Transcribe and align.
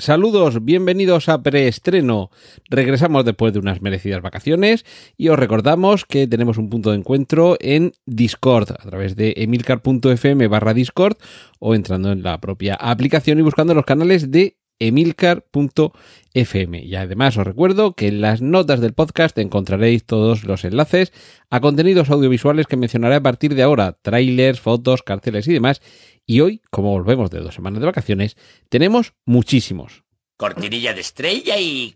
Saludos, 0.00 0.64
bienvenidos 0.64 1.28
a 1.28 1.42
Preestreno. 1.42 2.30
Regresamos 2.70 3.22
después 3.26 3.52
de 3.52 3.58
unas 3.58 3.82
merecidas 3.82 4.22
vacaciones 4.22 4.86
y 5.18 5.28
os 5.28 5.38
recordamos 5.38 6.06
que 6.06 6.26
tenemos 6.26 6.56
un 6.56 6.70
punto 6.70 6.90
de 6.90 6.96
encuentro 6.96 7.58
en 7.60 7.92
Discord 8.06 8.70
a 8.70 8.82
través 8.88 9.14
de 9.14 9.34
emilcar.fm 9.36 10.48
barra 10.48 10.72
Discord 10.72 11.18
o 11.58 11.74
entrando 11.74 12.12
en 12.12 12.22
la 12.22 12.40
propia 12.40 12.76
aplicación 12.76 13.40
y 13.40 13.42
buscando 13.42 13.74
los 13.74 13.84
canales 13.84 14.30
de 14.30 14.56
emilcar.fm. 14.80 16.82
Y 16.82 16.96
además 16.96 17.36
os 17.36 17.46
recuerdo 17.46 17.92
que 17.92 18.08
en 18.08 18.20
las 18.20 18.42
notas 18.42 18.80
del 18.80 18.94
podcast 18.94 19.38
encontraréis 19.38 20.04
todos 20.04 20.42
los 20.44 20.64
enlaces 20.64 21.12
a 21.50 21.60
contenidos 21.60 22.10
audiovisuales 22.10 22.66
que 22.66 22.76
mencionaré 22.76 23.14
a 23.14 23.22
partir 23.22 23.54
de 23.54 23.62
ahora, 23.62 23.96
trailers, 24.02 24.58
fotos, 24.58 25.02
carteles 25.02 25.46
y 25.46 25.52
demás. 25.52 25.80
Y 26.26 26.40
hoy, 26.40 26.62
como 26.70 26.90
volvemos 26.90 27.30
de 27.30 27.40
dos 27.40 27.54
semanas 27.54 27.80
de 27.80 27.86
vacaciones, 27.86 28.36
tenemos 28.68 29.14
muchísimos. 29.24 30.04
Cortinilla 30.36 30.94
de 30.94 31.00
estrella 31.00 31.58
y... 31.58 31.94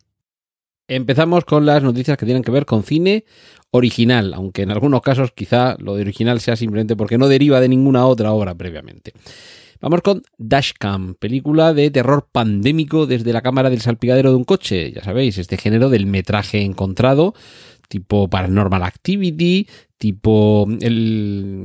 Empezamos 0.86 1.46
con 1.46 1.64
las 1.64 1.82
noticias 1.82 2.18
que 2.18 2.26
tienen 2.26 2.42
que 2.42 2.50
ver 2.50 2.66
con 2.66 2.82
cine 2.82 3.24
original, 3.70 4.34
aunque 4.34 4.62
en 4.62 4.70
algunos 4.70 5.00
casos 5.00 5.32
quizá 5.32 5.76
lo 5.78 5.94
de 5.94 6.02
original 6.02 6.40
sea 6.40 6.56
simplemente 6.56 6.94
porque 6.94 7.16
no 7.16 7.26
deriva 7.26 7.58
de 7.60 7.70
ninguna 7.70 8.06
otra 8.06 8.32
obra 8.32 8.54
previamente. 8.54 9.14
Vamos 9.84 10.00
con 10.00 10.22
Dashcam, 10.38 11.14
película 11.14 11.74
de 11.74 11.90
terror 11.90 12.26
pandémico 12.32 13.04
desde 13.04 13.34
la 13.34 13.42
cámara 13.42 13.68
del 13.68 13.82
salpicadero 13.82 14.30
de 14.30 14.36
un 14.36 14.44
coche. 14.44 14.90
Ya 14.92 15.04
sabéis, 15.04 15.36
este 15.36 15.58
género 15.58 15.90
del 15.90 16.06
metraje 16.06 16.62
encontrado, 16.62 17.34
tipo 17.90 18.30
Paranormal 18.30 18.82
Activity, 18.82 19.68
tipo 20.04 20.68
el, 20.82 21.64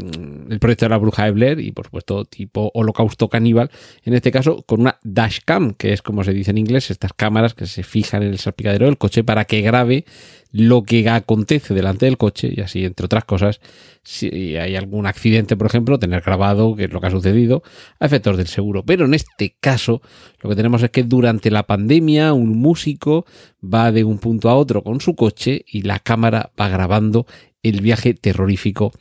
el, 0.50 0.60
proyecto 0.60 0.86
de 0.86 0.90
la 0.92 0.98
bruja 0.98 1.26
de 1.26 1.32
Blair 1.32 1.60
y 1.60 1.74
por 1.74 1.88
supuesto 1.88 2.24
tipo 2.24 2.72
Holocausto 2.74 3.28
Caníbal, 3.28 3.70
en 4.06 4.14
este 4.14 4.32
caso 4.32 4.64
con 4.66 4.80
una 4.80 4.98
dashcam, 5.04 5.74
que 5.74 5.92
es 5.92 6.02
como 6.02 6.24
se 6.24 6.32
dice 6.32 6.52
en 6.52 6.58
inglés, 6.58 6.90
estas 6.90 7.12
cámaras 7.12 7.54
que 7.54 7.68
se 7.68 7.84
fijan 7.84 8.24
en 8.24 8.30
el 8.30 8.40
salpicadero 8.40 8.86
del 8.86 8.98
coche 8.98 9.26
para 9.26 9.44
que 9.44 9.60
grabe 9.60 10.06
lo 10.52 10.84
que 10.84 11.08
acontece 11.10 11.74
delante 11.74 12.06
del 12.06 12.18
coche 12.18 12.52
y 12.56 12.62
así, 12.62 12.86
entre 12.86 13.06
otras 13.06 13.26
cosas, 13.26 13.60
si 14.04 14.56
hay 14.58 14.76
algún 14.76 15.06
accidente, 15.06 15.56
por 15.56 15.68
ejemplo, 15.68 16.00
tener 16.00 16.22
grabado 16.22 16.76
qué 16.76 16.86
es 16.86 16.92
lo 16.92 17.00
que 17.00 17.08
ha 17.08 17.12
sucedido 17.12 17.62
a 18.00 18.08
efectos 18.08 18.38
del 18.38 18.48
seguro. 18.48 18.84
Pero 18.84 19.06
en 19.06 19.14
este 19.14 19.56
caso, 19.60 20.02
lo 20.42 20.50
que 20.50 20.56
tenemos 20.56 20.82
es 20.82 20.90
que 20.90 21.04
durante 21.04 21.52
la 21.52 21.64
pandemia 21.64 22.34
un 22.34 22.58
músico 22.58 23.26
va 23.62 23.92
de 23.92 24.04
un 24.04 24.18
punto 24.18 24.50
a 24.50 24.56
otro 24.56 24.84
con 24.84 25.02
su 25.02 25.16
coche 25.16 25.66
y 25.68 25.84
la 25.84 26.00
cámara 26.00 26.52
va 26.60 26.70
grabando 26.70 27.28
el 27.64 27.82
viaje 27.82 28.14
terrorífico 28.14 28.92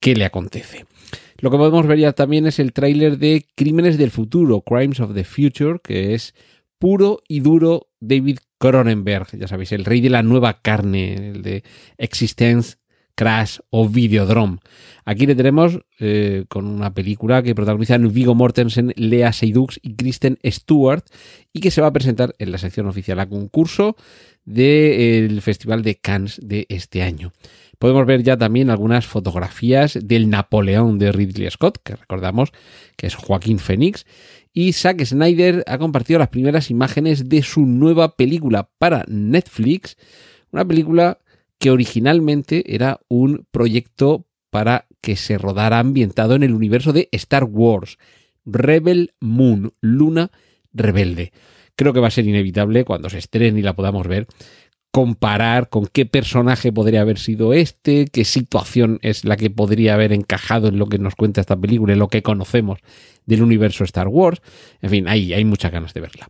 que 0.00 0.14
le 0.14 0.24
acontece. 0.24 0.86
Lo 1.38 1.50
que 1.50 1.56
podemos 1.56 1.86
ver 1.86 1.98
ya 1.98 2.12
también 2.12 2.46
es 2.46 2.58
el 2.58 2.72
tráiler 2.72 3.18
de 3.18 3.46
Crímenes 3.54 3.96
del 3.98 4.10
Futuro, 4.10 4.62
Crimes 4.62 5.00
of 5.00 5.14
the 5.14 5.24
Future, 5.24 5.78
que 5.82 6.14
es 6.14 6.34
puro 6.78 7.22
y 7.28 7.40
duro 7.40 7.88
David 8.00 8.38
Cronenberg, 8.58 9.36
ya 9.38 9.46
sabéis, 9.46 9.72
el 9.72 9.84
rey 9.84 10.00
de 10.00 10.10
la 10.10 10.22
nueva 10.22 10.60
carne, 10.62 11.30
el 11.30 11.42
de 11.42 11.62
Existence, 11.96 12.76
Crash 13.18 13.58
o 13.70 13.88
Videodrome. 13.88 14.58
Aquí 15.04 15.26
le 15.26 15.34
tenemos 15.34 15.80
eh, 15.98 16.44
con 16.48 16.66
una 16.66 16.94
película 16.94 17.42
que 17.42 17.56
protagonizan 17.56 18.12
Vigo 18.12 18.36
Mortensen, 18.36 18.92
Lea 18.94 19.32
Seydoux 19.32 19.80
y 19.82 19.96
Kristen 19.96 20.38
Stewart 20.44 21.02
y 21.52 21.58
que 21.58 21.72
se 21.72 21.80
va 21.80 21.88
a 21.88 21.92
presentar 21.92 22.36
en 22.38 22.52
la 22.52 22.58
sección 22.58 22.86
oficial 22.86 23.18
a 23.18 23.28
concurso 23.28 23.96
del 24.44 25.42
Festival 25.42 25.82
de 25.82 25.96
Cannes 25.96 26.38
de 26.40 26.66
este 26.68 27.02
año. 27.02 27.32
Podemos 27.80 28.06
ver 28.06 28.22
ya 28.22 28.36
también 28.36 28.70
algunas 28.70 29.04
fotografías 29.04 29.98
del 30.00 30.30
Napoleón 30.30 31.00
de 31.00 31.10
Ridley 31.10 31.50
Scott, 31.50 31.78
que 31.82 31.96
recordamos 31.96 32.52
que 32.96 33.08
es 33.08 33.16
Joaquín 33.16 33.58
Phoenix, 33.58 34.06
y 34.52 34.74
Zack 34.74 35.04
Snyder 35.04 35.64
ha 35.66 35.78
compartido 35.78 36.20
las 36.20 36.28
primeras 36.28 36.70
imágenes 36.70 37.28
de 37.28 37.42
su 37.42 37.66
nueva 37.66 38.14
película 38.14 38.70
para 38.78 39.04
Netflix, 39.08 39.96
una 40.52 40.64
película 40.64 41.18
que 41.58 41.70
originalmente 41.70 42.74
era 42.74 43.00
un 43.08 43.46
proyecto 43.50 44.26
para 44.50 44.86
que 45.00 45.16
se 45.16 45.38
rodara 45.38 45.78
ambientado 45.78 46.34
en 46.34 46.42
el 46.42 46.54
universo 46.54 46.92
de 46.92 47.08
Star 47.12 47.44
Wars, 47.44 47.98
Rebel 48.44 49.14
Moon, 49.20 49.72
Luna 49.80 50.30
Rebelde. 50.72 51.32
Creo 51.76 51.92
que 51.92 52.00
va 52.00 52.08
a 52.08 52.12
ser 52.12 52.26
inevitable 52.26 52.84
cuando 52.84 53.10
se 53.10 53.18
estrene 53.18 53.60
y 53.60 53.62
la 53.62 53.76
podamos 53.76 54.06
ver 54.06 54.26
comparar 54.90 55.68
con 55.68 55.86
qué 55.86 56.06
personaje 56.06 56.72
podría 56.72 57.02
haber 57.02 57.18
sido 57.18 57.52
este, 57.52 58.06
qué 58.06 58.24
situación 58.24 58.98
es 59.02 59.24
la 59.24 59.36
que 59.36 59.50
podría 59.50 59.94
haber 59.94 60.12
encajado 60.12 60.68
en 60.68 60.78
lo 60.78 60.88
que 60.88 60.98
nos 60.98 61.14
cuenta 61.14 61.40
esta 61.40 61.56
película, 61.56 61.92
en 61.92 61.98
lo 61.98 62.08
que 62.08 62.22
conocemos 62.22 62.78
del 63.26 63.42
universo 63.42 63.84
Star 63.84 64.08
Wars. 64.08 64.40
En 64.80 64.90
fin, 64.90 65.08
ahí 65.08 65.32
hay 65.32 65.44
muchas 65.44 65.72
ganas 65.72 65.94
de 65.94 66.00
verla. 66.00 66.28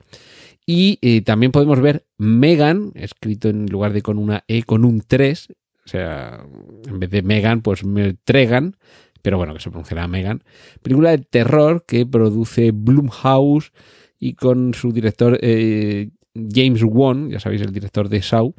Y 0.70 0.98
eh, 1.00 1.22
también 1.22 1.50
podemos 1.50 1.80
ver 1.80 2.04
Megan, 2.18 2.92
escrito 2.94 3.48
en 3.48 3.70
lugar 3.70 3.94
de 3.94 4.02
con 4.02 4.18
una 4.18 4.44
E, 4.48 4.64
con 4.64 4.84
un 4.84 5.00
3. 5.00 5.48
O 5.50 5.88
sea, 5.88 6.44
en 6.86 7.00
vez 7.00 7.08
de 7.08 7.22
Megan, 7.22 7.62
pues 7.62 7.84
me 7.84 8.12
Tregan, 8.12 8.76
pero 9.22 9.38
bueno, 9.38 9.54
que 9.54 9.60
se 9.60 9.70
pronunciará 9.70 10.06
Megan. 10.08 10.42
Película 10.82 11.12
de 11.12 11.24
terror 11.24 11.86
que 11.86 12.04
produce 12.04 12.72
Blumhouse 12.72 13.72
y 14.20 14.34
con 14.34 14.74
su 14.74 14.92
director 14.92 15.38
eh, 15.40 16.10
James 16.34 16.82
Wan, 16.84 17.30
ya 17.30 17.40
sabéis, 17.40 17.62
el 17.62 17.72
director 17.72 18.10
de 18.10 18.20
Saw, 18.20 18.54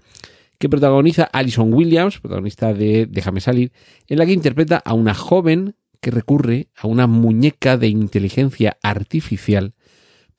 que 0.58 0.68
protagoniza 0.68 1.26
Alison 1.26 1.72
Williams, 1.72 2.20
protagonista 2.20 2.74
de 2.74 3.06
Déjame 3.06 3.40
salir, 3.40 3.72
en 4.08 4.18
la 4.18 4.26
que 4.26 4.34
interpreta 4.34 4.82
a 4.84 4.96
una 4.96 5.14
joven 5.14 5.76
que 6.02 6.10
recurre 6.10 6.70
a 6.76 6.88
una 6.88 7.06
muñeca 7.06 7.78
de 7.78 7.90
inteligencia 7.90 8.80
artificial 8.82 9.76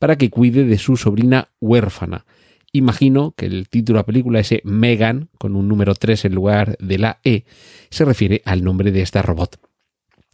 para 0.01 0.15
que 0.15 0.31
cuide 0.31 0.63
de 0.63 0.79
su 0.79 0.97
sobrina 0.97 1.49
huérfana. 1.59 2.25
Imagino 2.73 3.35
que 3.37 3.45
el 3.45 3.69
título 3.69 3.97
de 3.97 3.99
la 3.99 4.05
película, 4.07 4.39
ese 4.39 4.61
Megan, 4.63 5.29
con 5.37 5.55
un 5.55 5.67
número 5.67 5.93
3 5.93 6.25
en 6.25 6.33
lugar 6.33 6.75
de 6.79 6.97
la 6.97 7.19
E, 7.23 7.43
se 7.91 8.03
refiere 8.03 8.41
al 8.45 8.63
nombre 8.63 8.91
de 8.91 9.03
esta 9.03 9.21
robot. 9.21 9.59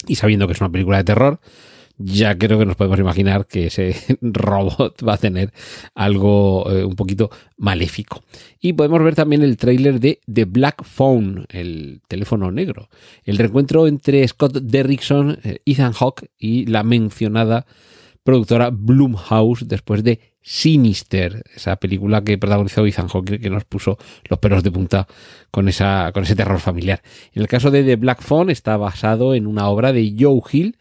Y 0.07 0.15
sabiendo 0.15 0.47
que 0.47 0.53
es 0.53 0.61
una 0.61 0.71
película 0.71 0.99
de 0.99 1.03
terror, 1.03 1.41
ya 1.97 2.37
creo 2.37 2.57
que 2.57 2.65
nos 2.65 2.77
podemos 2.77 2.97
imaginar 2.97 3.45
que 3.45 3.65
ese 3.65 3.93
robot 4.21 5.05
va 5.05 5.15
a 5.15 5.17
tener 5.17 5.51
algo 5.95 6.71
eh, 6.71 6.85
un 6.85 6.95
poquito 6.95 7.29
maléfico. 7.57 8.23
Y 8.61 8.71
podemos 8.71 9.03
ver 9.03 9.15
también 9.15 9.43
el 9.43 9.57
tráiler 9.57 9.99
de 9.99 10.21
The 10.31 10.45
Black 10.45 10.85
Phone, 10.85 11.45
el 11.49 11.99
teléfono 12.07 12.51
negro. 12.51 12.87
El 13.25 13.37
reencuentro 13.37 13.85
entre 13.85 14.25
Scott 14.29 14.59
Derrickson, 14.59 15.39
eh, 15.43 15.57
Ethan 15.65 15.91
Hawke 15.91 16.29
y 16.39 16.67
la 16.67 16.83
mencionada 16.83 17.65
productora 18.27 18.71
Blumhouse 18.73 19.65
después 19.69 20.03
de 20.03 20.19
Sinister, 20.41 21.43
esa 21.55 21.77
película 21.77 22.25
que 22.25 22.37
protagonizó 22.37 22.85
Ethan 22.85 23.07
Hawke 23.07 23.39
que 23.39 23.49
nos 23.49 23.63
puso 23.63 23.97
los 24.29 24.37
pelos 24.39 24.63
de 24.63 24.69
punta 24.69 25.07
con, 25.49 25.69
esa, 25.69 26.11
con 26.13 26.23
ese 26.23 26.35
terror 26.35 26.59
familiar. 26.59 27.01
En 27.33 27.41
el 27.41 27.47
caso 27.47 27.71
de 27.71 27.85
The 27.85 27.95
Black 27.95 28.21
Phone 28.21 28.49
está 28.49 28.75
basado 28.75 29.33
en 29.33 29.47
una 29.47 29.69
obra 29.69 29.93
de 29.93 30.13
Joe 30.19 30.41
Hill, 30.51 30.75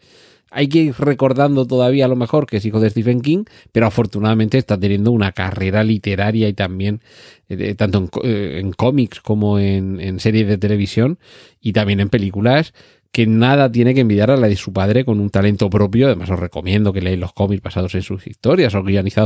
hay 0.51 0.67
que 0.67 0.79
ir 0.79 0.95
recordando 0.97 1.65
todavía 1.65 2.03
a 2.03 2.09
lo 2.09 2.17
mejor 2.17 2.47
que 2.47 2.57
es 2.57 2.65
hijo 2.65 2.81
de 2.81 2.89
Stephen 2.89 3.21
King, 3.21 3.45
pero 3.71 3.87
afortunadamente 3.87 4.57
está 4.57 4.77
teniendo 4.77 5.11
una 5.11 5.31
carrera 5.31 5.85
literaria 5.85 6.49
y 6.49 6.53
también 6.53 6.99
eh, 7.47 7.75
tanto 7.75 7.99
en, 7.99 8.09
eh, 8.23 8.59
en, 8.59 8.73
cómics 8.73 9.21
como 9.21 9.57
en, 9.57 10.01
en 10.01 10.19
series 10.19 10.47
de 10.49 10.57
televisión 10.57 11.17
y 11.61 11.71
también 11.71 12.01
en 12.01 12.09
películas 12.09 12.73
que 13.17 13.25
nada 13.25 13.71
tiene 13.71 13.95
que 13.95 14.01
envidiar 14.01 14.29
a 14.29 14.37
la 14.37 14.47
de 14.47 14.55
su 14.55 14.71
padre 14.71 15.03
con 15.03 15.19
un 15.19 15.31
talento 15.31 15.71
propio. 15.71 16.05
Además, 16.05 16.29
os 16.29 16.39
recomiendo 16.39 16.93
que 16.93 17.01
leáis 17.01 17.17
los 17.17 17.33
cómics 17.33 17.63
basados 17.63 17.95
en 17.95 18.03
sus 18.03 18.27
historias 18.27 18.75
o 18.75 18.83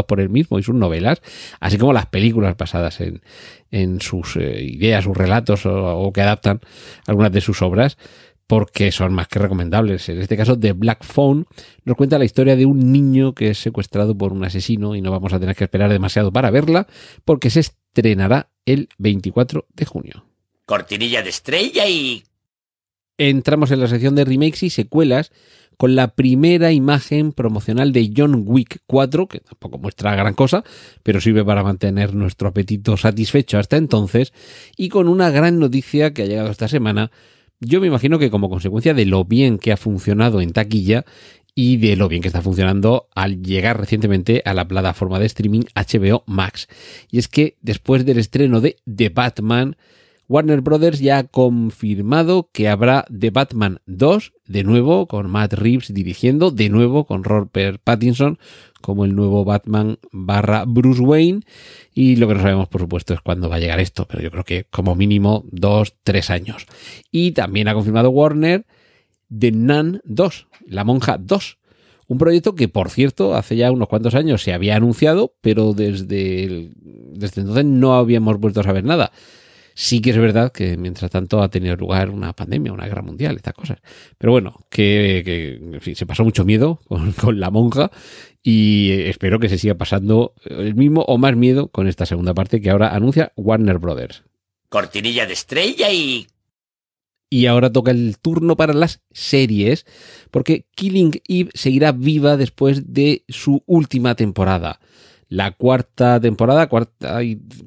por 0.07 0.21
él 0.21 0.29
mismo 0.29 0.57
y 0.57 0.63
sus 0.63 0.75
novelas, 0.75 1.21
así 1.59 1.77
como 1.77 1.91
las 1.91 2.05
películas 2.05 2.55
basadas 2.55 3.01
en, 3.01 3.21
en 3.69 3.99
sus 3.99 4.37
eh, 4.37 4.63
ideas, 4.63 5.03
sus 5.03 5.17
relatos 5.17 5.65
o, 5.65 5.97
o 5.97 6.13
que 6.13 6.21
adaptan 6.21 6.61
algunas 7.05 7.33
de 7.33 7.41
sus 7.41 7.61
obras 7.61 7.97
porque 8.47 8.93
son 8.93 9.13
más 9.13 9.27
que 9.27 9.39
recomendables. 9.39 10.07
En 10.07 10.21
este 10.21 10.37
caso, 10.37 10.57
The 10.57 10.71
Black 10.71 11.03
Phone 11.03 11.45
nos 11.83 11.97
cuenta 11.97 12.17
la 12.17 12.23
historia 12.23 12.55
de 12.55 12.65
un 12.65 12.93
niño 12.93 13.33
que 13.35 13.49
es 13.49 13.57
secuestrado 13.57 14.17
por 14.17 14.31
un 14.31 14.45
asesino 14.45 14.95
y 14.95 15.01
no 15.01 15.11
vamos 15.11 15.33
a 15.33 15.39
tener 15.41 15.57
que 15.57 15.65
esperar 15.65 15.91
demasiado 15.91 16.31
para 16.31 16.49
verla 16.49 16.87
porque 17.25 17.49
se 17.49 17.59
estrenará 17.59 18.51
el 18.65 18.87
24 18.99 19.67
de 19.73 19.85
junio. 19.85 20.25
Cortinilla 20.65 21.21
de 21.23 21.29
estrella 21.29 21.89
y... 21.89 22.23
Entramos 23.23 23.69
en 23.69 23.79
la 23.79 23.87
sección 23.87 24.15
de 24.15 24.25
remakes 24.25 24.63
y 24.63 24.71
secuelas 24.71 25.31
con 25.77 25.95
la 25.95 26.15
primera 26.15 26.71
imagen 26.71 27.33
promocional 27.33 27.93
de 27.93 28.11
John 28.17 28.41
Wick 28.47 28.79
4, 28.87 29.27
que 29.27 29.41
tampoco 29.41 29.77
muestra 29.77 30.15
gran 30.15 30.33
cosa, 30.33 30.63
pero 31.03 31.21
sirve 31.21 31.45
para 31.45 31.61
mantener 31.61 32.15
nuestro 32.15 32.47
apetito 32.47 32.97
satisfecho 32.97 33.59
hasta 33.59 33.77
entonces, 33.77 34.33
y 34.75 34.89
con 34.89 35.07
una 35.07 35.29
gran 35.29 35.59
noticia 35.59 36.15
que 36.15 36.23
ha 36.23 36.25
llegado 36.25 36.49
esta 36.49 36.67
semana, 36.67 37.11
Yo 37.59 37.79
me 37.79 37.85
imagino 37.85 38.17
que 38.17 38.31
como 38.31 38.49
consecuencia 38.49 38.95
de 38.95 39.05
lo 39.05 39.23
bien 39.23 39.59
que 39.59 39.71
ha 39.71 39.77
funcionado 39.77 40.41
en 40.41 40.51
taquilla 40.51 41.05
y 41.53 41.77
de 41.77 41.95
lo 41.95 42.07
bien 42.07 42.23
que 42.23 42.27
está 42.27 42.41
funcionando 42.41 43.07
al 43.13 43.43
llegar 43.43 43.79
recientemente 43.79 44.41
a 44.45 44.55
la 44.55 44.67
plataforma 44.67 45.19
de 45.19 45.27
streaming 45.27 45.65
HBO 45.75 46.23
Max. 46.25 46.67
Y 47.11 47.19
es 47.19 47.27
que 47.27 47.57
después 47.61 48.03
del 48.03 48.17
estreno 48.17 48.61
de 48.61 48.77
The 48.91 49.09
Batman, 49.09 49.75
Warner 50.31 50.61
Brothers 50.61 51.01
ya 51.01 51.17
ha 51.17 51.23
confirmado 51.25 52.49
que 52.53 52.69
habrá 52.69 53.03
The 53.11 53.31
Batman 53.31 53.81
2, 53.85 54.31
de 54.47 54.63
nuevo 54.63 55.05
con 55.09 55.29
Matt 55.29 55.51
Reeves 55.51 55.93
dirigiendo, 55.93 56.51
de 56.51 56.69
nuevo 56.69 57.05
con 57.05 57.25
Robert 57.25 57.81
Pattinson 57.83 58.39
como 58.79 59.03
el 59.03 59.13
nuevo 59.13 59.43
Batman 59.43 59.99
barra 60.13 60.63
Bruce 60.65 61.01
Wayne. 61.01 61.41
Y 61.93 62.15
lo 62.15 62.29
que 62.29 62.35
no 62.35 62.41
sabemos, 62.43 62.69
por 62.69 62.79
supuesto, 62.79 63.13
es 63.13 63.19
cuándo 63.19 63.49
va 63.49 63.57
a 63.57 63.59
llegar 63.59 63.81
esto, 63.81 64.07
pero 64.07 64.23
yo 64.23 64.31
creo 64.31 64.45
que 64.45 64.67
como 64.69 64.95
mínimo 64.95 65.43
dos, 65.51 65.95
tres 66.01 66.29
años. 66.29 66.65
Y 67.11 67.31
también 67.31 67.67
ha 67.67 67.73
confirmado 67.73 68.09
Warner 68.09 68.65
The 69.37 69.51
Nun 69.51 69.99
2, 70.05 70.47
La 70.65 70.85
Monja 70.85 71.17
2. 71.17 71.57
Un 72.07 72.17
proyecto 72.17 72.55
que, 72.55 72.69
por 72.69 72.89
cierto, 72.89 73.35
hace 73.35 73.57
ya 73.57 73.69
unos 73.69 73.89
cuantos 73.89 74.15
años 74.15 74.41
se 74.41 74.53
había 74.53 74.77
anunciado, 74.77 75.33
pero 75.41 75.73
desde, 75.73 76.71
desde 76.77 77.41
entonces 77.41 77.65
no 77.65 77.95
habíamos 77.95 78.39
vuelto 78.39 78.61
a 78.61 78.63
saber 78.63 78.85
nada. 78.85 79.11
Sí 79.73 80.01
que 80.01 80.11
es 80.11 80.17
verdad 80.17 80.51
que 80.51 80.77
mientras 80.77 81.11
tanto 81.11 81.41
ha 81.41 81.49
tenido 81.49 81.75
lugar 81.75 82.09
una 82.09 82.33
pandemia, 82.33 82.73
una 82.73 82.85
guerra 82.85 83.01
mundial, 83.01 83.35
estas 83.35 83.53
cosas. 83.53 83.79
Pero 84.17 84.31
bueno, 84.31 84.65
que, 84.69 85.79
se 85.95 86.05
pasó 86.05 86.23
mucho 86.23 86.45
miedo 86.45 86.81
con, 86.87 87.11
con, 87.13 87.39
la 87.39 87.49
monja 87.49 87.91
y 88.43 88.91
espero 88.91 89.39
que 89.39 89.49
se 89.49 89.57
siga 89.57 89.75
pasando 89.75 90.33
el 90.45 90.75
mismo 90.75 91.01
o 91.01 91.17
más 91.17 91.35
miedo 91.35 91.69
con 91.69 91.87
esta 91.87 92.05
segunda 92.05 92.33
parte 92.33 92.61
que 92.61 92.69
ahora 92.69 92.95
anuncia 92.95 93.31
Warner 93.35 93.77
Brothers. 93.77 94.23
Cortinilla 94.69 95.25
de 95.25 95.33
estrella 95.33 95.91
y... 95.91 96.27
Y 97.33 97.45
ahora 97.45 97.71
toca 97.71 97.91
el 97.91 98.17
turno 98.21 98.57
para 98.57 98.73
las 98.73 99.01
series, 99.11 99.85
porque 100.31 100.65
Killing 100.75 101.21
Eve 101.29 101.49
seguirá 101.53 101.93
viva 101.93 102.35
después 102.35 102.93
de 102.93 103.23
su 103.29 103.63
última 103.67 104.15
temporada 104.15 104.81
la 105.31 105.51
cuarta 105.51 106.19
temporada, 106.19 106.67
cuarta 106.67 107.21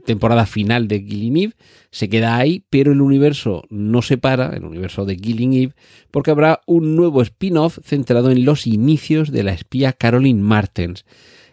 temporada 0.04 0.44
final 0.44 0.86
de 0.86 1.02
Killing 1.02 1.36
Eve, 1.38 1.54
se 1.90 2.10
queda 2.10 2.36
ahí, 2.36 2.62
pero 2.68 2.92
el 2.92 3.00
universo 3.00 3.64
no 3.70 4.02
se 4.02 4.18
para, 4.18 4.54
el 4.54 4.66
universo 4.66 5.06
de 5.06 5.16
Killing 5.16 5.54
Eve, 5.54 5.72
porque 6.10 6.30
habrá 6.30 6.60
un 6.66 6.94
nuevo 6.94 7.22
spin-off 7.22 7.78
centrado 7.82 8.30
en 8.30 8.44
los 8.44 8.66
inicios 8.66 9.32
de 9.32 9.44
la 9.44 9.54
espía 9.54 9.94
Caroline 9.94 10.42
Martens. 10.42 11.06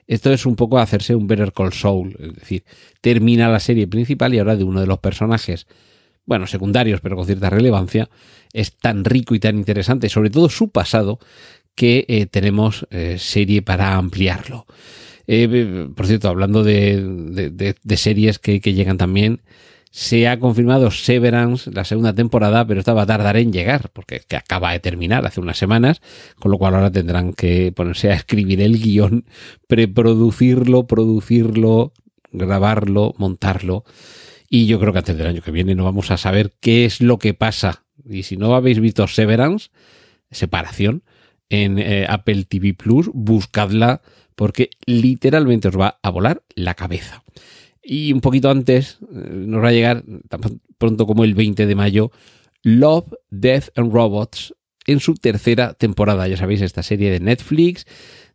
Esto 0.05 0.33
es 0.33 0.45
un 0.45 0.57
poco 0.57 0.79
hacerse 0.79 1.15
un 1.15 1.27
Better 1.27 1.53
Call 1.53 1.71
Saul, 1.71 2.13
es 2.19 2.35
decir, 2.35 2.65
termina 2.99 3.47
la 3.47 3.61
serie 3.61 3.87
principal 3.87 4.33
y 4.33 4.39
ahora 4.39 4.57
de 4.57 4.65
uno 4.65 4.81
de 4.81 4.87
los 4.87 4.99
personajes, 4.99 5.65
bueno, 6.25 6.45
secundarios, 6.45 6.99
pero 6.99 7.15
con 7.15 7.25
cierta 7.25 7.49
relevancia, 7.49 8.09
es 8.51 8.75
tan 8.75 9.05
rico 9.05 9.33
y 9.33 9.39
tan 9.39 9.55
interesante, 9.55 10.09
sobre 10.09 10.29
todo 10.29 10.49
su 10.49 10.71
pasado, 10.71 11.19
que 11.73 12.03
eh, 12.09 12.25
tenemos 12.25 12.85
eh, 12.91 13.15
serie 13.17 13.61
para 13.61 13.95
ampliarlo. 13.95 14.65
Eh, 15.33 15.87
por 15.95 16.07
cierto, 16.07 16.27
hablando 16.27 16.61
de, 16.61 17.75
series 17.95 18.37
que, 18.37 18.59
llegan 18.59 18.97
también, 18.97 19.39
se 19.89 20.27
ha 20.27 20.37
confirmado 20.39 20.91
Severance, 20.91 21.71
la 21.71 21.85
segunda 21.85 22.13
temporada, 22.13 22.67
pero 22.67 22.81
esta 22.81 22.93
va 22.93 23.03
a 23.03 23.05
tardar 23.05 23.37
en 23.37 23.53
llegar, 23.53 23.91
porque 23.93 24.19
que 24.27 24.35
acaba 24.35 24.73
de 24.73 24.81
terminar 24.81 25.25
hace 25.25 25.39
unas 25.39 25.57
semanas, 25.57 26.01
con 26.37 26.51
lo 26.51 26.57
cual 26.57 26.75
ahora 26.75 26.91
tendrán 26.91 27.31
que 27.31 27.71
ponerse 27.71 28.11
a 28.11 28.15
escribir 28.15 28.59
el 28.59 28.77
guion, 28.77 29.23
preproducirlo, 29.67 30.85
producirlo, 30.85 31.93
grabarlo, 32.33 33.15
montarlo. 33.17 33.85
Y 34.49 34.65
yo 34.65 34.81
creo 34.81 34.91
que 34.91 34.99
antes 34.99 35.17
del 35.17 35.27
año 35.27 35.41
que 35.41 35.51
viene 35.51 35.75
no 35.75 35.85
vamos 35.85 36.11
a 36.11 36.17
saber 36.17 36.51
qué 36.59 36.83
es 36.83 36.99
lo 36.99 37.19
que 37.19 37.33
pasa. 37.33 37.85
Y 38.03 38.23
si 38.23 38.35
no 38.35 38.53
habéis 38.53 38.81
visto 38.81 39.07
Severance, 39.07 39.69
separación, 40.29 41.03
en 41.47 41.79
eh, 41.79 42.05
Apple 42.09 42.43
TV 42.45 42.73
Plus, 42.73 43.09
buscadla 43.13 44.01
porque 44.41 44.71
literalmente 44.87 45.67
os 45.67 45.77
va 45.77 45.99
a 46.01 46.09
volar 46.09 46.41
la 46.55 46.73
cabeza. 46.73 47.21
Y 47.83 48.11
un 48.11 48.21
poquito 48.21 48.49
antes 48.49 48.97
eh, 49.03 49.29
nos 49.29 49.63
va 49.63 49.67
a 49.67 49.71
llegar, 49.71 50.03
tan 50.29 50.41
pronto 50.79 51.05
como 51.05 51.23
el 51.23 51.35
20 51.35 51.67
de 51.67 51.75
mayo, 51.75 52.11
Love, 52.63 53.13
Death 53.29 53.65
and 53.75 53.93
Robots 53.93 54.55
en 54.87 54.99
su 54.99 55.13
tercera 55.13 55.75
temporada. 55.75 56.27
Ya 56.27 56.37
sabéis, 56.37 56.61
esta 56.61 56.81
serie 56.81 57.11
de 57.11 57.19
Netflix 57.19 57.85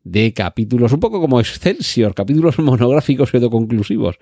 de 0.07 0.33
capítulos, 0.33 0.93
un 0.93 1.01
poco 1.01 1.21
como 1.21 1.41
Excelsior, 1.41 2.15
capítulos 2.15 2.59
monográficos 2.61 3.31
y 3.33 3.39
autoconclusivos. 3.39 4.19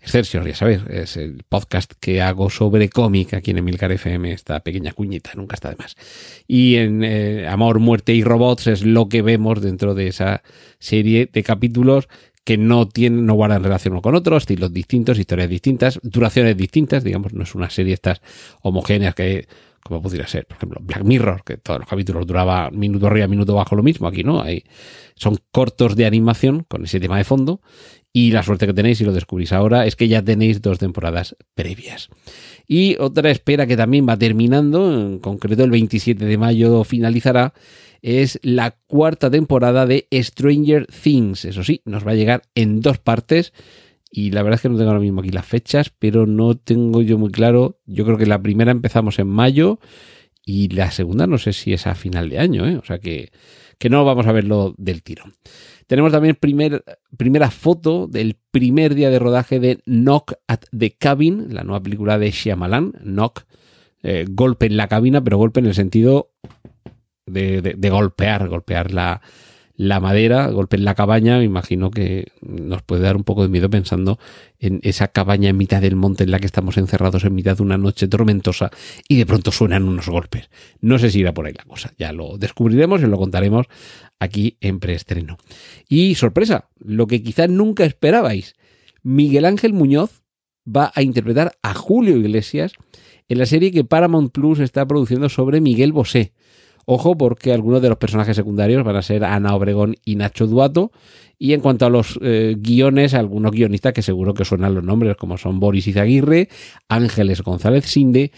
Excelsior, 0.00 0.46
ya 0.46 0.54
sabéis, 0.54 0.80
es 0.88 1.16
el 1.16 1.42
podcast 1.46 1.92
que 2.00 2.22
hago 2.22 2.48
sobre 2.48 2.88
cómic 2.88 3.34
aquí 3.34 3.50
en 3.50 3.58
Emilcar 3.58 3.92
FM, 3.92 4.32
esta 4.32 4.60
pequeña 4.60 4.92
cuñita, 4.92 5.32
nunca 5.34 5.56
está 5.56 5.68
de 5.68 5.76
más. 5.76 5.96
Y 6.46 6.76
en 6.76 7.04
eh, 7.04 7.46
Amor, 7.46 7.78
Muerte 7.78 8.14
y 8.14 8.22
Robots 8.22 8.68
es 8.68 8.84
lo 8.84 9.08
que 9.08 9.20
vemos 9.20 9.60
dentro 9.60 9.94
de 9.94 10.08
esa 10.08 10.42
serie 10.78 11.28
de 11.30 11.42
capítulos 11.42 12.08
que 12.44 12.56
no 12.56 12.88
tienen, 12.88 13.26
no 13.26 13.34
guardan 13.34 13.62
relación 13.62 13.92
uno 13.92 14.00
con 14.00 14.14
otro, 14.14 14.38
estilos 14.38 14.72
distintos, 14.72 15.18
historias 15.18 15.50
distintas, 15.50 16.00
duraciones 16.02 16.56
distintas, 16.56 17.04
digamos, 17.04 17.34
no 17.34 17.42
es 17.42 17.54
una 17.54 17.68
serie 17.68 17.92
estas 17.92 18.22
homogéneas 18.62 19.14
que 19.14 19.46
como 19.82 20.02
pudiera 20.02 20.26
ser, 20.26 20.46
por 20.46 20.56
ejemplo, 20.56 20.80
Black 20.82 21.04
Mirror, 21.04 21.42
que 21.44 21.56
todos 21.56 21.80
los 21.80 21.88
capítulos 21.88 22.26
duraba 22.26 22.70
minuto 22.70 23.06
arriba, 23.06 23.26
minuto 23.26 23.52
abajo 23.52 23.76
lo 23.76 23.82
mismo, 23.82 24.08
aquí 24.08 24.22
no, 24.22 24.40
hay, 24.42 24.64
son 25.14 25.38
cortos 25.50 25.96
de 25.96 26.06
animación 26.06 26.64
con 26.68 26.84
ese 26.84 27.00
tema 27.00 27.16
de 27.18 27.24
fondo 27.24 27.60
y 28.12 28.32
la 28.32 28.42
suerte 28.42 28.66
que 28.66 28.74
tenéis, 28.74 29.00
y 29.00 29.04
lo 29.04 29.12
descubrís 29.12 29.52
ahora, 29.52 29.86
es 29.86 29.94
que 29.94 30.08
ya 30.08 30.22
tenéis 30.22 30.62
dos 30.62 30.78
temporadas 30.78 31.36
previas. 31.54 32.08
Y 32.66 32.96
otra 32.98 33.30
espera 33.30 33.66
que 33.66 33.76
también 33.76 34.08
va 34.08 34.16
terminando, 34.16 34.92
en 34.92 35.18
concreto 35.18 35.64
el 35.64 35.70
27 35.70 36.24
de 36.24 36.38
mayo 36.38 36.84
finalizará, 36.84 37.52
es 38.02 38.38
la 38.42 38.76
cuarta 38.86 39.30
temporada 39.30 39.86
de 39.86 40.08
Stranger 40.12 40.86
Things. 40.86 41.44
Eso 41.44 41.62
sí, 41.62 41.82
nos 41.84 42.06
va 42.06 42.12
a 42.12 42.16
llegar 42.16 42.42
en 42.54 42.80
dos 42.80 42.98
partes 42.98 43.52
y 44.10 44.30
la 44.30 44.42
verdad 44.42 44.56
es 44.56 44.62
que 44.62 44.68
no 44.68 44.78
tengo 44.78 44.90
ahora 44.90 45.02
mismo 45.02 45.20
aquí 45.20 45.30
las 45.30 45.46
fechas, 45.46 45.92
pero 45.98 46.26
no 46.26 46.56
tengo 46.56 47.02
yo 47.02 47.18
muy 47.18 47.30
claro. 47.30 47.78
Yo 47.84 48.04
creo 48.04 48.16
que 48.16 48.26
la 48.26 48.40
primera 48.40 48.70
empezamos 48.70 49.18
en 49.18 49.28
mayo 49.28 49.80
y 50.44 50.68
la 50.68 50.90
segunda 50.90 51.26
no 51.26 51.36
sé 51.36 51.52
si 51.52 51.74
es 51.74 51.86
a 51.86 51.94
final 51.94 52.30
de 52.30 52.38
año, 52.38 52.66
¿eh? 52.66 52.76
o 52.76 52.84
sea 52.84 52.98
que, 52.98 53.30
que 53.78 53.90
no 53.90 54.04
vamos 54.04 54.26
a 54.26 54.32
verlo 54.32 54.74
del 54.78 55.02
tiro. 55.02 55.24
Tenemos 55.86 56.12
también 56.12 56.36
primer, 56.36 56.84
primera 57.16 57.50
foto 57.50 58.06
del 58.06 58.36
primer 58.50 58.94
día 58.94 59.10
de 59.10 59.18
rodaje 59.18 59.60
de 59.60 59.80
Knock 59.84 60.34
at 60.46 60.60
the 60.76 60.92
Cabin, 60.92 61.54
la 61.54 61.64
nueva 61.64 61.82
película 61.82 62.18
de 62.18 62.30
Shyamalan, 62.30 62.92
Knock, 63.02 63.44
eh, 64.02 64.24
golpe 64.28 64.66
en 64.66 64.76
la 64.78 64.88
cabina, 64.88 65.22
pero 65.22 65.36
golpe 65.36 65.60
en 65.60 65.66
el 65.66 65.74
sentido 65.74 66.32
de 67.26 67.90
golpear, 67.90 68.48
golpear 68.48 68.90
la, 68.90 69.20
la 69.78 70.00
madera, 70.00 70.48
golpe 70.48 70.76
en 70.76 70.84
la 70.84 70.96
cabaña, 70.96 71.38
me 71.38 71.44
imagino 71.44 71.92
que 71.92 72.32
nos 72.42 72.82
puede 72.82 73.02
dar 73.02 73.16
un 73.16 73.22
poco 73.22 73.42
de 73.42 73.48
miedo 73.48 73.70
pensando 73.70 74.18
en 74.58 74.80
esa 74.82 75.06
cabaña 75.06 75.50
en 75.50 75.56
mitad 75.56 75.80
del 75.80 75.94
monte 75.94 76.24
en 76.24 76.32
la 76.32 76.40
que 76.40 76.46
estamos 76.46 76.76
encerrados 76.78 77.22
en 77.22 77.32
mitad 77.32 77.56
de 77.56 77.62
una 77.62 77.78
noche 77.78 78.08
tormentosa 78.08 78.72
y 79.08 79.18
de 79.18 79.24
pronto 79.24 79.52
suenan 79.52 79.84
unos 79.84 80.08
golpes. 80.08 80.50
No 80.80 80.98
sé 80.98 81.10
si 81.10 81.20
irá 81.20 81.32
por 81.32 81.46
ahí 81.46 81.52
la 81.56 81.62
cosa, 81.62 81.94
ya 81.96 82.12
lo 82.12 82.38
descubriremos 82.38 83.00
y 83.02 83.06
lo 83.06 83.16
contaremos 83.18 83.66
aquí 84.18 84.56
en 84.60 84.80
preestreno. 84.80 85.38
Y 85.88 86.16
sorpresa, 86.16 86.70
lo 86.80 87.06
que 87.06 87.22
quizás 87.22 87.48
nunca 87.48 87.84
esperabais, 87.84 88.56
Miguel 89.04 89.44
Ángel 89.44 89.74
Muñoz 89.74 90.22
va 90.66 90.90
a 90.92 91.02
interpretar 91.02 91.56
a 91.62 91.72
Julio 91.74 92.16
Iglesias 92.16 92.72
en 93.28 93.38
la 93.38 93.46
serie 93.46 93.70
que 93.70 93.84
Paramount 93.84 94.32
Plus 94.32 94.58
está 94.58 94.84
produciendo 94.88 95.28
sobre 95.28 95.60
Miguel 95.60 95.92
Bosé. 95.92 96.32
Ojo 96.90 97.18
porque 97.18 97.52
algunos 97.52 97.82
de 97.82 97.90
los 97.90 97.98
personajes 97.98 98.34
secundarios 98.34 98.82
van 98.82 98.96
a 98.96 99.02
ser 99.02 99.22
Ana 99.22 99.54
Obregón 99.54 99.96
y 100.06 100.16
Nacho 100.16 100.46
Duato. 100.46 100.90
Y 101.38 101.52
en 101.52 101.60
cuanto 101.60 101.84
a 101.84 101.90
los 101.90 102.18
eh, 102.22 102.56
guiones, 102.58 103.12
algunos 103.12 103.52
guionistas 103.52 103.92
que 103.92 104.00
seguro 104.00 104.32
que 104.32 104.46
suenan 104.46 104.74
los 104.74 104.82
nombres, 104.82 105.14
como 105.18 105.36
son 105.36 105.60
Boris 105.60 105.86
Izaguirre, 105.86 106.48
Ángeles 106.88 107.42
González 107.42 107.84
Sinde 107.84 108.32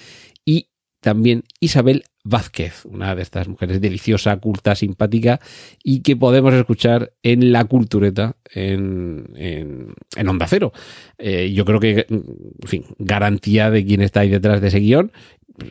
y 0.44 0.66
también 1.00 1.44
Isabel 1.60 2.02
Vázquez, 2.24 2.84
una 2.86 3.14
de 3.14 3.22
estas 3.22 3.46
mujeres 3.46 3.80
deliciosa, 3.80 4.36
culta, 4.38 4.74
simpática 4.74 5.40
y 5.84 6.00
que 6.00 6.16
podemos 6.16 6.52
escuchar 6.52 7.12
en 7.22 7.52
la 7.52 7.64
cultureta 7.66 8.36
en, 8.52 9.30
en, 9.36 10.28
Onda 10.28 10.48
Cero. 10.48 10.72
Eh, 11.18 11.52
yo 11.54 11.64
creo 11.64 11.78
que, 11.78 12.06
en 12.08 12.68
fin, 12.68 12.84
garantía 12.98 13.70
de 13.70 13.84
quién 13.86 14.02
está 14.02 14.20
ahí 14.20 14.28
detrás 14.28 14.60
de 14.60 14.68
ese 14.68 14.80
guion 14.80 15.12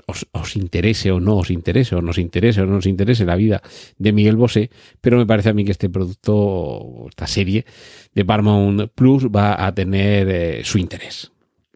os, 0.06 0.56
interese 0.56 1.12
o 1.12 1.20
no 1.20 1.38
os 1.38 1.50
interese, 1.50 1.96
o 1.96 2.02
nos 2.02 2.18
interese 2.18 2.62
o 2.62 2.66
no 2.66 2.76
nos 2.76 2.86
interese 2.86 3.26
la 3.26 3.36
vida 3.36 3.62
de 3.98 4.12
Miguel 4.12 4.36
Bosé, 4.36 4.70
pero 5.02 5.18
me 5.18 5.26
parece 5.26 5.50
a 5.50 5.54
mí 5.54 5.66
que 5.66 5.72
este 5.72 5.90
producto, 5.90 7.08
esta 7.10 7.28
serie 7.28 7.66
de 8.14 8.26
Paramount 8.26 8.92
Plus 8.94 9.28
va 9.28 9.66
a 9.66 9.74
tener 9.74 10.28
eh, 10.30 10.62
su 10.64 10.78
interés. 10.78 11.32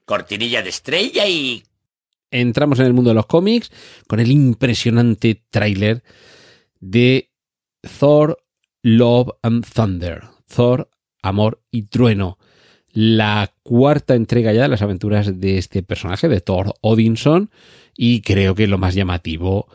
Cortinilla 0.05 0.61
de 0.61 0.69
estrella 0.69 1.27
y... 1.27 1.63
Entramos 2.31 2.79
en 2.79 2.87
el 2.87 2.93
mundo 2.93 3.11
de 3.11 3.15
los 3.15 3.27
cómics 3.27 3.71
con 4.07 4.19
el 4.19 4.31
impresionante 4.31 5.43
tráiler 5.51 6.03
de 6.79 7.29
Thor, 7.99 8.37
Love 8.81 9.29
and 9.43 9.65
Thunder. 9.71 10.23
Thor, 10.47 10.89
Amor 11.21 11.61
y 11.69 11.83
Trueno. 11.83 12.37
La 12.91 13.53
cuarta 13.63 14.15
entrega 14.15 14.51
ya 14.51 14.63
de 14.63 14.67
las 14.67 14.81
aventuras 14.81 15.39
de 15.39 15.57
este 15.57 15.83
personaje, 15.83 16.27
de 16.27 16.41
Thor 16.41 16.73
Odinson, 16.81 17.49
Y 17.95 18.21
creo 18.21 18.55
que 18.55 18.67
lo 18.67 18.77
más 18.77 18.95
llamativo 18.95 19.67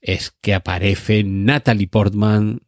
es 0.00 0.32
que 0.40 0.54
aparece 0.54 1.24
Natalie 1.24 1.88
Portman 1.88 2.62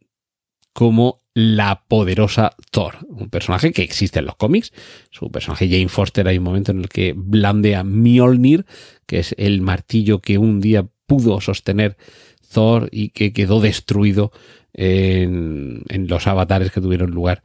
como 0.73 1.19
la 1.35 1.83
poderosa 1.87 2.55
Thor, 2.71 2.97
un 3.07 3.29
personaje 3.29 3.71
que 3.71 3.81
existe 3.81 4.19
en 4.19 4.25
los 4.25 4.35
cómics. 4.35 4.71
Su 5.09 5.31
personaje 5.31 5.67
Jane 5.67 5.87
Foster 5.87 6.27
hay 6.27 6.37
un 6.37 6.43
momento 6.43 6.71
en 6.71 6.79
el 6.79 6.89
que 6.89 7.13
blandea 7.15 7.83
Mjolnir, 7.83 8.65
que 9.05 9.19
es 9.19 9.33
el 9.37 9.61
martillo 9.61 10.19
que 10.19 10.37
un 10.37 10.61
día 10.61 10.87
pudo 11.07 11.41
sostener 11.41 11.97
Thor 12.51 12.89
y 12.91 13.09
que 13.09 13.33
quedó 13.33 13.61
destruido 13.61 14.31
en, 14.73 15.83
los 16.07 16.27
avatares 16.27 16.71
que 16.71 16.81
tuvieron 16.81 17.11
lugar 17.11 17.43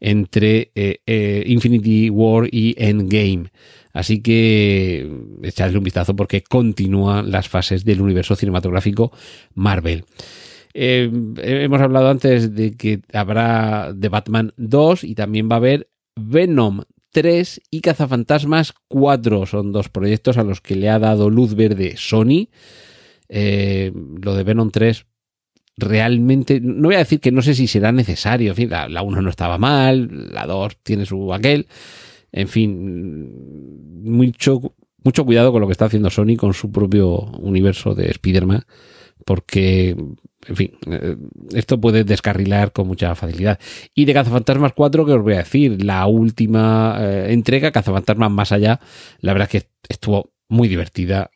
entre 0.00 0.72
eh, 0.74 1.00
eh, 1.06 1.44
Infinity 1.46 2.10
War 2.10 2.48
y 2.50 2.74
Endgame. 2.76 3.50
Así 3.92 4.22
que 4.22 5.10
echadle 5.42 5.78
un 5.78 5.84
vistazo 5.84 6.16
porque 6.16 6.42
continúan 6.42 7.30
las 7.30 7.48
fases 7.48 7.84
del 7.84 8.00
universo 8.00 8.36
cinematográfico 8.36 9.12
Marvel. 9.54 10.04
Eh, 10.74 11.10
hemos 11.36 11.80
hablado 11.80 12.08
antes 12.08 12.54
de 12.54 12.72
que 12.76 13.02
habrá 13.12 13.94
The 13.98 14.08
Batman 14.08 14.54
2 14.56 15.04
y 15.04 15.14
también 15.14 15.48
va 15.50 15.56
a 15.56 15.58
haber 15.58 15.90
Venom 16.16 16.82
3 17.10 17.60
y 17.70 17.80
Cazafantasmas 17.80 18.74
4. 18.88 19.46
Son 19.46 19.72
dos 19.72 19.88
proyectos 19.88 20.38
a 20.38 20.44
los 20.44 20.60
que 20.60 20.76
le 20.76 20.88
ha 20.88 20.98
dado 20.98 21.30
luz 21.30 21.54
verde 21.54 21.94
Sony. 21.96 22.48
Eh, 23.28 23.92
lo 24.22 24.34
de 24.34 24.44
Venom 24.44 24.70
3 24.70 25.06
realmente, 25.76 26.60
no 26.60 26.88
voy 26.88 26.96
a 26.96 26.98
decir 26.98 27.20
que 27.20 27.32
no 27.32 27.42
sé 27.42 27.54
si 27.54 27.66
será 27.66 27.92
necesario, 27.92 28.50
en 28.50 28.56
fin, 28.56 28.70
la, 28.70 29.02
1 29.02 29.22
no 29.22 29.30
estaba 29.30 29.58
mal, 29.58 30.30
la 30.32 30.46
2 30.46 30.76
tiene 30.82 31.06
su 31.06 31.32
aquel, 31.32 31.66
en 32.32 32.48
fin, 32.48 34.02
mucho, 34.02 34.74
mucho 35.04 35.24
cuidado 35.24 35.52
con 35.52 35.60
lo 35.60 35.66
que 35.66 35.72
está 35.72 35.84
haciendo 35.84 36.10
Sony 36.10 36.36
con 36.36 36.54
su 36.54 36.72
propio 36.72 37.18
universo 37.18 37.94
de 37.94 38.10
Spider-Man, 38.10 38.64
porque 39.24 39.96
en 40.46 40.56
fin, 40.56 40.72
eh, 40.86 41.16
esto 41.54 41.80
puede 41.80 42.04
descarrilar 42.04 42.72
con 42.72 42.88
mucha 42.88 43.14
facilidad. 43.14 43.60
Y 43.94 44.06
de 44.06 44.14
Cazafantasmas 44.14 44.72
4, 44.72 45.06
que 45.06 45.12
os 45.12 45.22
voy 45.22 45.34
a 45.34 45.38
decir, 45.38 45.84
la 45.84 46.06
última 46.06 46.96
eh, 46.98 47.32
entrega, 47.32 47.70
Cazafantasmas 47.70 48.30
más 48.30 48.50
allá, 48.50 48.80
la 49.20 49.32
verdad 49.32 49.48
es 49.52 49.62
que 49.62 49.68
estuvo 49.88 50.31
muy 50.52 50.68
divertida, 50.68 51.30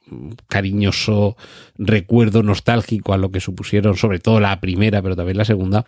cariñoso 0.46 1.36
recuerdo 1.78 2.42
nostálgico 2.42 3.14
a 3.14 3.16
lo 3.16 3.30
que 3.30 3.40
supusieron, 3.40 3.96
sobre 3.96 4.18
todo 4.18 4.40
la 4.40 4.60
primera, 4.60 5.00
pero 5.00 5.16
también 5.16 5.38
la 5.38 5.46
segunda, 5.46 5.86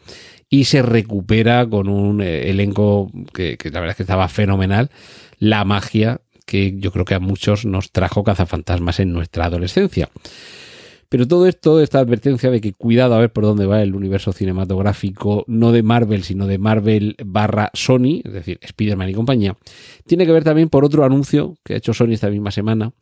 y 0.49 0.65
se 0.65 0.81
recupera 0.81 1.69
con 1.69 1.89
un 1.89 2.23
eh, 2.23 2.49
elenco 2.49 3.13
que, 3.35 3.59
que 3.59 3.71
la 3.71 3.81
verdad 3.81 3.93
es 3.93 3.97
que 3.99 4.03
estaba 4.05 4.29
fenomenal, 4.29 4.91
la 5.39 5.65
magia 5.65 6.23
que 6.47 6.79
yo 6.79 6.91
creo 6.91 7.05
que 7.05 7.15
a 7.15 7.21
muchos 7.21 7.67
nos 7.67 7.93
trajo 7.93 8.25
Cazafantasmas 8.25 9.01
en 9.01 9.13
nuestra 9.13 9.45
adolescencia. 9.45 10.09
Pero 11.09 11.27
todo 11.27 11.47
esto, 11.47 11.81
esta 11.81 12.01
advertencia 12.01 12.51
de 12.51 12.61
que 12.61 12.75
cuidado 12.75 13.15
a 13.15 13.19
ver 13.19 13.33
por 13.33 13.45
dónde 13.45 13.65
va 13.65 13.83
el 13.83 13.95
universo 13.95 14.33
cinematográfico, 14.33 15.45
no 15.47 15.73
de 15.73 15.83
Marvel, 15.83 16.23
sino 16.23 16.47
de 16.47 16.59
Marvel 16.59 17.17
barra 17.25 17.71
Sony, 17.73 18.21
es 18.25 18.33
decir, 18.33 18.59
Spider-Man 18.61 19.09
y 19.09 19.15
compañía, 19.15 19.57
tiene 20.07 20.27
que 20.27 20.33
ver 20.33 20.45
también 20.45 20.69
por 20.69 20.85
otro 20.85 21.05
anuncio 21.05 21.57
que 21.65 21.75
ha 21.75 21.77
hecho 21.79 21.95
Sony 21.95 22.13
esta 22.13 22.29
misma 22.29 22.51
semana, 22.51 22.93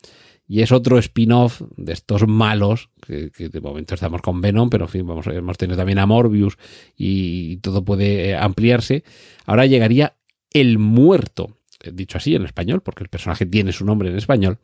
y 0.49 0.63
es 0.63 0.71
otro 0.71 0.99
spin-off 0.99 1.63
de 1.77 1.93
estos 1.93 2.27
malos, 2.29 2.91
que, 3.05 3.31
de 3.37 3.61
momento 3.61 3.95
estamos 3.95 4.23
con 4.23 4.41
Venom, 4.41 4.71
pero 4.71 4.85
en 4.85 4.91
fin, 4.91 5.07
vamos, 5.07 5.27
hemos 5.27 5.59
tenido 5.59 5.77
también 5.77 5.99
a 5.99 6.07
Morbius 6.07 6.57
y 6.97 7.57
todo 7.57 7.85
puede 7.85 8.31
eh, 8.31 8.37
ampliarse. 8.37 9.03
Ahora 9.45 9.67
llegaría 9.67 10.17
El 10.53 10.79
Muerto, 10.79 11.59
dicho 11.93 12.19
así 12.19 12.37
en 12.37 12.45
español, 12.45 12.81
porque 12.81 13.03
el 13.03 13.09
personaje 13.09 13.45
tiene 13.45 13.73
su 13.73 13.85
nombre 13.85 14.09
en 14.09 14.17
español, 14.17 14.59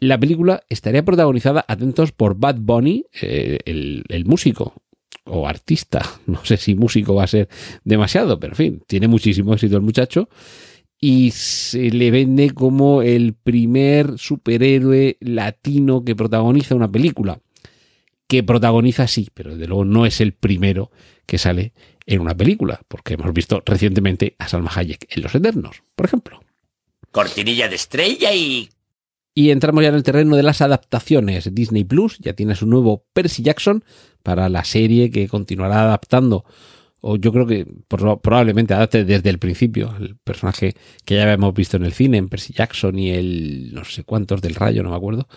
la 0.00 0.18
película 0.18 0.62
estaría 0.68 1.04
protagonizada, 1.04 1.64
atentos, 1.66 2.12
por 2.12 2.36
Bad 2.36 2.56
Bunny, 2.60 3.04
eh, 3.20 3.58
el, 3.64 4.24
músico 4.24 4.74
o 5.24 5.46
artista. 5.46 6.04
No 6.26 6.44
sé 6.44 6.56
si 6.56 6.74
músico 6.74 7.14
va 7.14 7.24
a 7.24 7.28
ser 7.28 7.48
demasiado, 7.84 8.38
pero 8.38 8.52
en 8.52 8.56
fin, 8.56 8.82
tiene 8.86 9.08
muchísimo 9.08 9.54
éxito 9.54 9.76
el 9.76 9.82
muchacho. 9.82 10.28
Y 11.00 11.30
se 11.30 11.90
le 11.90 12.10
vende 12.10 12.50
como 12.50 13.02
el 13.02 13.34
primer 13.34 14.18
superhéroe 14.18 15.16
latino 15.20 16.04
que 16.04 16.16
protagoniza 16.16 16.74
una 16.74 16.90
película. 16.90 17.40
Que 18.26 18.42
protagoniza 18.42 19.06
sí, 19.06 19.28
pero 19.32 19.52
desde 19.52 19.68
luego 19.68 19.84
no 19.84 20.06
es 20.06 20.20
el 20.20 20.32
primero 20.32 20.90
que 21.24 21.38
sale 21.38 21.72
en 22.04 22.20
una 22.20 22.36
película, 22.36 22.80
porque 22.88 23.14
hemos 23.14 23.32
visto 23.32 23.62
recientemente 23.64 24.34
a 24.38 24.48
Salma 24.48 24.72
Hayek 24.74 25.06
en 25.14 25.22
Los 25.22 25.34
Eternos, 25.34 25.82
por 25.94 26.06
ejemplo. 26.06 26.40
Cortinilla 27.12 27.68
de 27.68 27.76
estrella 27.76 28.34
y 28.34 28.68
y 29.38 29.52
entramos 29.52 29.84
ya 29.84 29.90
en 29.90 29.94
el 29.94 30.02
terreno 30.02 30.34
de 30.34 30.42
las 30.42 30.62
adaptaciones. 30.62 31.54
Disney 31.54 31.84
Plus 31.84 32.18
ya 32.18 32.32
tiene 32.32 32.56
su 32.56 32.66
nuevo 32.66 33.04
Percy 33.12 33.44
Jackson 33.44 33.84
para 34.24 34.48
la 34.48 34.64
serie 34.64 35.10
que 35.10 35.28
continuará 35.28 35.82
adaptando, 35.82 36.44
o 37.00 37.14
yo 37.14 37.32
creo 37.32 37.46
que 37.46 37.64
probablemente 37.86 38.74
adapte 38.74 39.04
desde 39.04 39.30
el 39.30 39.38
principio 39.38 39.94
el 39.96 40.16
personaje 40.16 40.74
que 41.04 41.14
ya 41.14 41.22
habíamos 41.22 41.54
visto 41.54 41.76
en 41.76 41.84
el 41.84 41.92
cine, 41.92 42.16
en 42.16 42.28
Percy 42.28 42.52
Jackson 42.52 42.98
y 42.98 43.10
el 43.10 43.72
no 43.72 43.84
sé 43.84 44.02
cuántos 44.02 44.42
del 44.42 44.56
rayo, 44.56 44.82
no 44.82 44.90
me 44.90 44.96
acuerdo. 44.96 45.28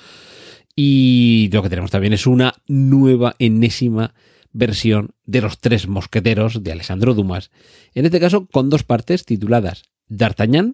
Y 0.75 1.51
lo 1.53 1.61
que 1.61 1.69
tenemos 1.69 1.91
también 1.91 2.13
es 2.13 2.25
una 2.25 2.55
nueva, 2.67 3.35
enésima 3.37 4.15
versión 4.51 5.11
de 5.25 5.41
los 5.41 5.59
tres 5.59 5.87
mosqueteros 5.87 6.63
de 6.63 6.71
Alessandro 6.71 7.13
Dumas. 7.13 7.51
En 7.93 8.05
este 8.05 8.19
caso 8.19 8.47
con 8.47 8.71
dos 8.71 8.81
partes 8.83 9.25
tituladas 9.25 9.83
D'Artagnan 10.07 10.73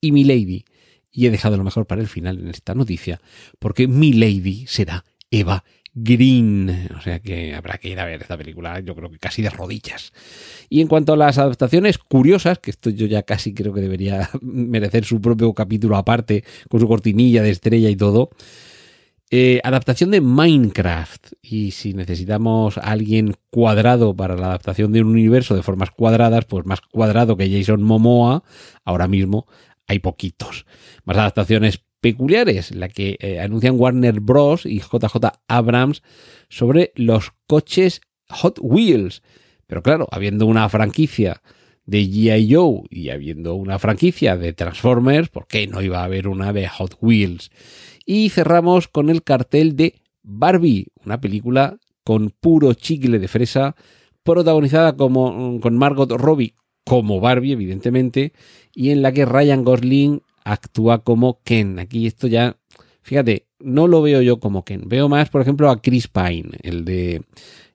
y 0.00 0.10
Milady 0.10 0.64
y 1.10 1.26
he 1.26 1.30
dejado 1.30 1.56
lo 1.56 1.64
mejor 1.64 1.86
para 1.86 2.00
el 2.00 2.08
final 2.08 2.38
en 2.38 2.48
esta 2.48 2.74
noticia, 2.74 3.20
porque 3.58 3.88
mi 3.88 4.12
lady 4.12 4.66
será 4.66 5.04
Eva 5.30 5.64
Green. 5.94 6.88
O 6.96 7.00
sea 7.00 7.18
que 7.20 7.54
habrá 7.54 7.78
que 7.78 7.88
ir 7.88 8.00
a 8.00 8.04
ver 8.04 8.22
esta 8.22 8.36
película, 8.36 8.80
yo 8.80 8.94
creo 8.94 9.10
que 9.10 9.18
casi 9.18 9.42
de 9.42 9.50
rodillas. 9.50 10.12
Y 10.68 10.80
en 10.80 10.88
cuanto 10.88 11.12
a 11.12 11.16
las 11.16 11.38
adaptaciones 11.38 11.98
curiosas, 11.98 12.58
que 12.58 12.70
esto 12.70 12.90
yo 12.90 13.06
ya 13.06 13.22
casi 13.22 13.54
creo 13.54 13.72
que 13.72 13.80
debería 13.80 14.30
merecer 14.40 15.04
su 15.04 15.20
propio 15.20 15.52
capítulo 15.54 15.96
aparte, 15.96 16.44
con 16.68 16.80
su 16.80 16.88
cortinilla 16.88 17.42
de 17.42 17.50
estrella 17.50 17.90
y 17.90 17.96
todo. 17.96 18.30
Eh, 19.30 19.60
adaptación 19.62 20.10
de 20.10 20.22
Minecraft. 20.22 21.32
Y 21.42 21.72
si 21.72 21.92
necesitamos 21.92 22.78
a 22.78 22.82
alguien 22.82 23.34
cuadrado 23.50 24.16
para 24.16 24.36
la 24.36 24.46
adaptación 24.46 24.92
de 24.92 25.02
un 25.02 25.08
universo 25.08 25.54
de 25.54 25.62
formas 25.62 25.90
cuadradas, 25.90 26.46
pues 26.46 26.64
más 26.64 26.80
cuadrado 26.80 27.36
que 27.36 27.50
Jason 27.50 27.82
Momoa, 27.82 28.42
ahora 28.84 29.06
mismo 29.06 29.46
hay 29.88 29.98
poquitos. 29.98 30.66
Más 31.04 31.16
adaptaciones 31.16 31.82
peculiares, 32.00 32.74
la 32.74 32.88
que 32.88 33.16
eh, 33.20 33.40
anuncian 33.40 33.78
Warner 33.78 34.20
Bros. 34.20 34.66
y 34.66 34.78
JJ 34.78 35.16
Abrams 35.48 36.02
sobre 36.48 36.92
los 36.94 37.32
coches 37.46 38.00
Hot 38.28 38.58
Wheels. 38.60 39.22
Pero 39.66 39.82
claro, 39.82 40.06
habiendo 40.10 40.46
una 40.46 40.68
franquicia 40.68 41.42
de 41.84 42.02
G.I. 42.02 42.54
Joe 42.54 42.82
y 42.90 43.08
habiendo 43.08 43.54
una 43.54 43.78
franquicia 43.78 44.36
de 44.36 44.52
Transformers, 44.52 45.30
¿por 45.30 45.46
qué 45.46 45.66
no 45.66 45.82
iba 45.82 46.00
a 46.00 46.04
haber 46.04 46.28
una 46.28 46.52
de 46.52 46.68
Hot 46.68 46.96
Wheels? 47.00 47.50
Y 48.04 48.28
cerramos 48.28 48.88
con 48.88 49.10
el 49.10 49.22
cartel 49.22 49.74
de 49.74 50.00
Barbie, 50.22 50.86
una 51.04 51.20
película 51.20 51.78
con 52.04 52.30
puro 52.30 52.74
chicle 52.74 53.18
de 53.18 53.28
fresa, 53.28 53.74
protagonizada 54.22 54.96
como, 54.96 55.60
con 55.60 55.76
Margot 55.76 56.10
Robbie 56.12 56.54
como 56.88 57.20
Barbie, 57.20 57.52
evidentemente, 57.52 58.32
y 58.74 58.90
en 58.90 59.02
la 59.02 59.12
que 59.12 59.26
Ryan 59.26 59.62
Gosling 59.62 60.22
actúa 60.42 61.04
como 61.04 61.40
Ken. 61.44 61.78
Aquí 61.78 62.06
esto 62.06 62.28
ya, 62.28 62.56
fíjate, 63.02 63.46
no 63.60 63.86
lo 63.86 64.00
veo 64.00 64.22
yo 64.22 64.40
como 64.40 64.64
Ken. 64.64 64.84
Veo 64.86 65.06
más, 65.10 65.28
por 65.28 65.42
ejemplo, 65.42 65.68
a 65.68 65.82
Chris 65.82 66.08
Pine, 66.08 66.48
el 66.62 66.86
de 66.86 67.22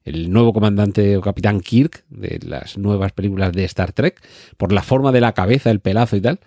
el 0.03 0.31
nuevo 0.31 0.51
comandante 0.51 1.15
o 1.15 1.21
capitán 1.21 1.61
Kirk 1.61 2.03
de 2.09 2.39
las 2.45 2.77
nuevas 2.77 3.13
películas 3.13 3.53
de 3.53 3.63
Star 3.65 3.93
Trek, 3.93 4.19
por 4.57 4.73
la 4.73 4.81
forma 4.81 5.11
de 5.11 5.21
la 5.21 5.33
cabeza, 5.33 5.69
el 5.69 5.79
pelazo 5.79 6.15
y 6.15 6.21
tal. 6.21 6.39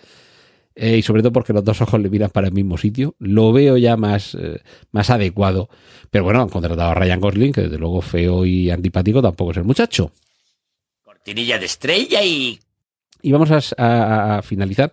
Eh, 0.74 0.98
y 0.98 1.02
sobre 1.02 1.22
todo 1.22 1.32
porque 1.32 1.52
los 1.52 1.64
dos 1.64 1.80
ojos 1.80 2.00
le 2.00 2.10
miran 2.10 2.30
para 2.30 2.48
el 2.48 2.52
mismo 2.52 2.76
sitio, 2.76 3.14
lo 3.18 3.52
veo 3.52 3.76
ya 3.78 3.96
más, 3.96 4.34
eh, 4.34 4.60
más 4.90 5.08
adecuado. 5.08 5.70
Pero 6.10 6.24
bueno, 6.24 6.42
han 6.42 6.48
contratado 6.48 6.90
a 6.90 6.94
Ryan 6.94 7.20
Gosling, 7.20 7.52
que 7.52 7.62
desde 7.62 7.78
luego 7.78 8.02
feo 8.02 8.44
y 8.44 8.70
antipático 8.70 9.22
tampoco 9.22 9.52
es 9.52 9.56
el 9.56 9.64
muchacho 9.64 10.10
de 11.34 11.64
estrella 11.64 12.22
y... 12.22 12.58
Y 13.22 13.32
vamos 13.32 13.50
a, 13.50 14.40
finalizar 14.44 14.92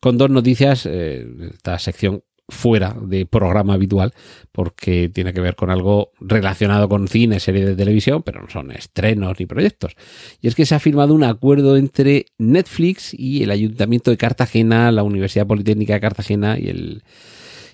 con 0.00 0.18
dos 0.18 0.30
noticias, 0.30 0.86
eh, 0.86 1.26
esta 1.52 1.78
sección 1.78 2.24
fuera 2.48 2.96
de 3.00 3.26
programa 3.26 3.74
habitual, 3.74 4.14
porque 4.52 5.10
tiene 5.10 5.32
que 5.32 5.40
ver 5.40 5.54
con 5.54 5.70
algo 5.70 6.12
relacionado 6.18 6.88
con 6.88 7.06
cine, 7.06 7.40
serie 7.40 7.64
de 7.66 7.76
televisión, 7.76 8.22
pero 8.22 8.40
no 8.40 8.48
son 8.48 8.70
estrenos 8.72 9.38
ni 9.38 9.46
proyectos. 9.46 9.94
Y 10.40 10.48
es 10.48 10.54
que 10.54 10.66
se 10.66 10.74
ha 10.74 10.80
firmado 10.80 11.14
un 11.14 11.24
acuerdo 11.24 11.76
entre 11.76 12.26
Netflix 12.38 13.12
y 13.12 13.42
el 13.42 13.50
Ayuntamiento 13.50 14.10
de 14.10 14.16
Cartagena, 14.16 14.90
la 14.90 15.02
Universidad 15.02 15.46
Politécnica 15.46 15.94
de 15.94 16.00
Cartagena 16.00 16.58
y 16.58 16.68
el 16.68 17.02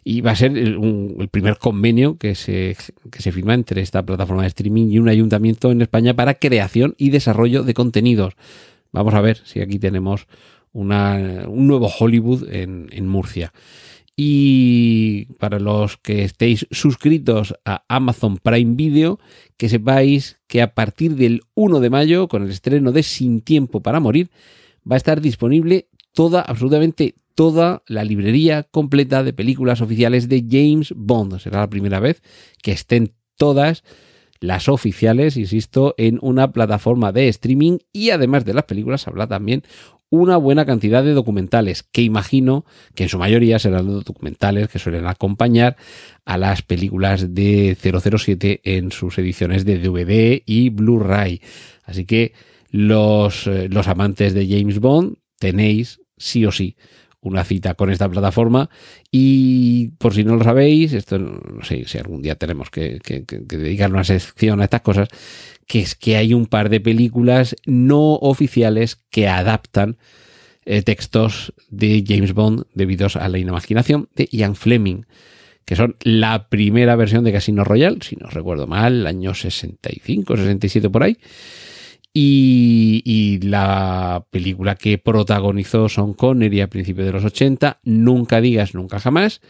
y 0.05 0.21
va 0.21 0.33
a 0.33 0.37
ser 0.37 0.57
el, 0.57 1.29
primer 1.31 1.57
convenio 1.57 2.19
que 2.19 2.35
se, 2.35 2.77
que 3.11 3.23
se 3.23 3.33
firma 3.33 3.55
entre 3.55 3.81
esta 3.81 4.05
plataforma 4.05 4.43
de 4.43 4.49
streaming 4.49 4.91
y 4.91 4.99
un 4.99 5.09
ayuntamiento 5.09 5.73
en 5.73 5.81
España 5.81 6.15
para 6.15 6.35
creación 6.35 6.95
y 6.99 7.09
desarrollo 7.09 7.63
de 7.63 7.73
contenidos. 7.73 8.35
Vamos 8.93 9.15
a 9.15 9.23
ver 9.23 9.41
si 9.45 9.61
aquí 9.61 9.79
tenemos 9.79 10.27
una, 10.73 11.45
un 11.49 11.67
nuevo 11.67 11.89
Hollywood 11.89 12.53
en, 12.53 12.89
en 12.93 13.09
Murcia. 13.09 13.53
Y 14.17 15.25
para 15.39 15.59
los 15.59 15.97
que 15.97 16.23
estéis 16.23 16.67
suscritos 16.71 17.55
a 17.65 17.83
Amazon 17.89 18.37
Prime 18.37 18.77
Video, 18.77 19.19
que 19.57 19.69
sepáis 19.69 20.37
que 20.47 20.63
a 20.63 20.75
partir 20.75 21.17
del 21.17 21.41
1 21.55 21.81
de 21.81 21.91
mayo, 21.91 22.29
con 22.29 22.45
el 22.45 22.51
estreno 22.51 22.93
de 22.93 23.03
Sin 23.03 23.41
Tiempo 23.41 23.81
para 23.81 23.99
Morir, 23.99 24.31
va 24.89 24.95
a 24.95 24.99
estar 24.99 25.21
disponible 25.21 25.89
toda, 26.15 26.41
absolutamente 26.41 27.17
toda 27.35 27.83
la 27.87 28.05
librería 28.05 28.63
completa 28.63 29.23
de 29.23 29.33
películas 29.33 29.81
oficiales 29.81 30.29
de 30.29 30.45
James 30.49 30.95
Bond. 30.97 31.39
Será 31.39 31.61
la 31.61 31.71
primera 31.71 32.01
vez 32.01 32.23
que 32.63 32.73
estén 32.73 33.13
todas 33.37 33.85
las 34.41 34.69
oficiales, 34.69 35.37
insisto, 35.37 35.95
en 35.97 36.19
una 36.23 36.53
plataforma 36.53 37.13
de 37.13 37.29
streaming 37.29 37.79
y 37.93 38.11
además 38.11 38.45
de 38.45 38.55
las 38.55 38.65
películas 38.65 39.07
habrá 39.09 39.27
también 39.27 39.63
una 40.11 40.37
buena 40.37 40.65
cantidad 40.65 41.03
de 41.03 41.13
documentales 41.13 41.83
que 41.83 42.03
imagino 42.03 42.65
que 42.95 43.05
en 43.05 43.09
su 43.09 43.19
mayoría 43.19 43.59
serán 43.59 43.89
documentales 44.05 44.69
que 44.69 44.79
suelen 44.79 45.07
acompañar 45.07 45.77
a 46.25 46.39
las 46.39 46.63
películas 46.63 47.35
de 47.35 47.77
007 47.77 48.61
en 48.65 48.93
sus 48.93 49.19
ediciones 49.19 49.65
de 49.65 49.79
DVD 49.79 50.43
y 50.47 50.69
Blu-ray. 50.71 51.41
Así 51.83 52.05
que 52.05 52.33
los, 52.71 53.47
eh, 53.47 53.69
los 53.69 53.89
amantes 53.89 54.35
de 54.35 54.47
James 54.47 54.79
Bond 54.79 55.17
tenéis 55.39 56.01
sí 56.17 56.45
o 56.47 56.53
sí 56.53 56.77
una 57.25 57.43
cita 57.43 57.75
con 57.75 57.91
esta 57.91 58.09
plataforma. 58.09 58.71
Y 59.11 59.89
por 59.99 60.15
si 60.15 60.25
no 60.25 60.37
lo 60.37 60.45
sabéis, 60.45 60.93
esto 60.93 61.19
no 61.19 61.65
sé 61.65 61.85
si 61.87 61.99
algún 61.99 62.23
día 62.23 62.37
tenemos 62.37 62.71
que, 62.71 63.01
que, 63.01 63.25
dedicar 63.27 63.91
una 63.91 64.05
sección 64.05 64.61
a 64.61 64.65
estas 64.65 64.83
cosas, 64.83 65.09
que 65.67 65.81
es 65.81 65.95
que 65.95 66.17
hay 66.17 66.35
un 66.35 66.47
par 66.47 66.69
de 66.69 66.81
películas 66.81 67.57
no 67.67 68.15
oficiales 68.15 68.97
que 69.11 69.27
adaptan 69.27 69.97
eh, 70.67 70.83
textos 70.83 71.55
de 71.71 72.05
James 72.07 72.35
Bond 72.35 72.65
debidos 72.75 73.17
a 73.17 73.29
la 73.29 73.39
imaginación 73.39 74.09
de 74.15 74.29
Ian 74.31 74.55
Fleming, 74.55 75.05
que 75.65 75.77
son 75.77 75.97
la 76.03 76.49
primera 76.51 76.95
versión 76.95 77.25
de 77.25 77.33
Casino 77.33 77.65
Royale, 77.65 77.99
si 78.03 78.17
no 78.17 78.29
recuerdo 78.29 78.67
mal, 78.67 79.07
año 79.07 79.35
65, 79.35 80.37
67 80.37 80.91
por 80.91 81.05
ahí, 81.05 81.17
y, 82.17 83.41
la 83.43 84.25
película 84.31 84.77
que 84.77 84.99
protagonizó 84.99 85.89
Son 85.89 86.15
Connery 86.15 86.61
a 86.61 86.71
principios 86.71 87.07
de 87.07 87.13
los 87.13 87.25
80, 87.25 87.81
Nunca 87.83 88.41
digas 88.41 88.75
nunca 88.75 89.01
jamás, 89.01 89.41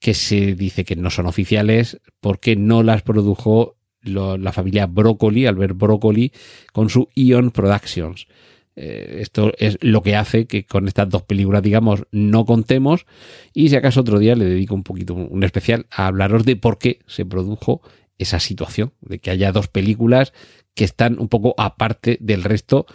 que 0.00 0.12
se 0.14 0.54
dice 0.54 0.84
que 0.84 0.96
no 0.96 1.10
son 1.10 1.26
oficiales 1.26 2.00
porque 2.20 2.56
no 2.56 2.82
las 2.82 3.02
produjo 3.02 3.76
la 4.02 4.52
familia 4.52 4.86
Broccoli, 4.86 5.46
Albert 5.46 5.76
Broccoli, 5.76 6.32
con 6.72 6.90
su 6.90 7.08
Ion 7.14 7.50
Productions. 7.52 8.26
Eh, 8.74 9.18
esto 9.20 9.52
es 9.58 9.76
lo 9.80 10.02
que 10.02 10.14
hace 10.16 10.46
que 10.46 10.64
con 10.64 10.86
estas 10.86 11.08
dos 11.08 11.22
películas, 11.22 11.62
digamos, 11.62 12.04
no 12.10 12.44
contemos. 12.44 13.06
Y 13.52 13.68
si 13.68 13.76
acaso 13.76 14.00
otro 14.00 14.18
día 14.18 14.36
le 14.36 14.44
dedico 14.44 14.74
un 14.74 14.84
poquito, 14.84 15.14
un 15.14 15.42
especial, 15.42 15.86
a 15.90 16.06
hablaros 16.06 16.44
de 16.44 16.56
por 16.56 16.78
qué 16.78 17.00
se 17.06 17.24
produjo 17.24 17.82
esa 18.18 18.40
situación, 18.40 18.92
de 19.00 19.18
que 19.18 19.30
haya 19.30 19.52
dos 19.52 19.68
películas 19.68 20.32
que 20.78 20.84
están 20.84 21.18
un 21.18 21.26
poco 21.26 21.56
aparte 21.58 22.18
del 22.20 22.44
resto 22.44 22.86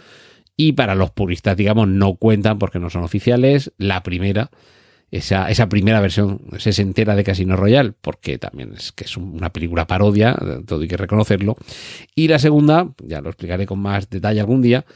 y 0.56 0.72
para 0.72 0.94
los 0.94 1.10
puristas, 1.10 1.54
digamos, 1.54 1.86
no 1.86 2.14
cuentan 2.14 2.58
porque 2.58 2.78
no 2.78 2.88
son 2.88 3.04
oficiales. 3.04 3.74
La 3.76 4.02
primera, 4.02 4.50
esa, 5.10 5.50
esa 5.50 5.68
primera 5.68 6.00
versión 6.00 6.40
se 6.56 6.80
entera 6.80 7.14
de 7.14 7.24
Casino 7.24 7.56
Royale, 7.56 7.92
porque 8.00 8.38
también 8.38 8.72
es 8.74 8.92
que 8.92 9.04
es 9.04 9.18
una 9.18 9.52
película 9.52 9.86
parodia, 9.86 10.34
todo 10.66 10.80
hay 10.80 10.88
que 10.88 10.96
reconocerlo. 10.96 11.56
Y 12.14 12.28
la 12.28 12.38
segunda, 12.38 12.88
ya 13.06 13.20
lo 13.20 13.28
explicaré 13.28 13.66
con 13.66 13.80
más 13.80 14.08
detalle 14.08 14.40
algún 14.40 14.62
día, 14.62 14.86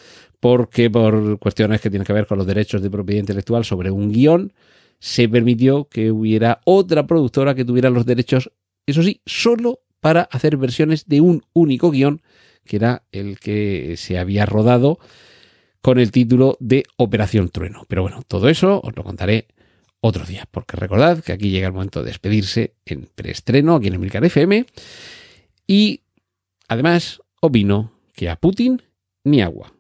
porque 0.41 0.89
por 0.89 1.39
cuestiones 1.39 1.83
que 1.83 1.91
tienen 1.91 2.07
que 2.07 2.15
ver 2.15 2.27
con 2.27 2.39
los 2.39 2.47
derechos 2.47 2.81
de 2.81 2.89
propiedad 2.89 3.21
intelectual 3.21 3.67
sobre 3.67 3.91
un 3.91 4.11
guion, 4.11 4.55
se 4.99 5.29
permitió 5.29 5.91
que 5.91 6.11
hubiera 6.11 6.63
otra 6.65 7.07
productora 7.07 7.55
que 7.55 7.67
tuviera 7.67 7.91
los 7.91 8.07
derechos, 8.07 8.51
eso 8.87 9.03
sí, 9.03 9.21
solo 9.27 9.81
para 10.01 10.23
hacer 10.23 10.57
versiones 10.57 11.07
de 11.07 11.21
un 11.21 11.43
único 11.53 11.91
guion 11.91 12.23
que 12.69 12.77
era 12.77 13.03
el 13.11 13.41
que 13.41 13.95
se 13.97 14.19
había 14.19 14.47
rodado 14.47 15.01
con 15.81 15.99
el 15.99 16.13
título 16.13 16.57
de 16.61 16.85
Operación 16.97 17.49
Trueno. 17.49 17.85
Pero 17.89 18.03
bueno, 18.03 18.23
todo 18.29 18.49
eso 18.49 18.81
os 18.85 18.95
lo 18.95 19.03
contaré 19.03 19.49
otro 20.01 20.25
día, 20.25 20.47
porque 20.51 20.77
recordad 20.77 21.23
que 21.23 21.33
aquí 21.33 21.51
llega 21.51 21.67
el 21.67 21.73
momento 21.73 22.01
de 22.01 22.11
despedirse 22.11 22.75
en 22.87 23.09
preestreno 23.15 23.75
aquí 23.75 23.89
en 23.89 23.95
Emilcar 23.95 24.25
FM 24.25 24.67
y 25.67 26.03
además 26.69 27.21
opino 27.41 27.93
que 28.15 28.29
a 28.29 28.37
Putin 28.37 28.83
ni 29.25 29.43
agua. 29.43 29.73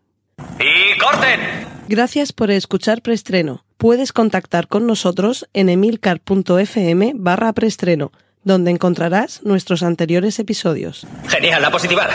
¡Y 0.58 0.98
corten! 0.98 1.40
Gracias 1.88 2.32
por 2.32 2.50
escuchar 2.50 3.02
preestreno. 3.02 3.64
Puedes 3.76 4.12
contactar 4.12 4.68
con 4.68 4.86
nosotros 4.86 5.48
en 5.52 5.68
emilcar.fm 5.68 7.12
barra 7.14 7.52
preestreno, 7.52 8.12
donde 8.42 8.70
encontrarás 8.70 9.42
nuestros 9.44 9.82
anteriores 9.82 10.38
episodios. 10.38 11.06
Genial, 11.28 11.62
la 11.62 11.70
positiva. 11.70 12.08